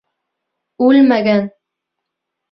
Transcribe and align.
Үлмәгән! 0.85 1.45